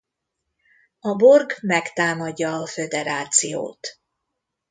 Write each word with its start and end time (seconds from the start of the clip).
A 0.99 1.15
Borg 1.15 1.51
megtámadja 1.61 2.51
a 2.55 2.65
Föderációt. 2.67 3.99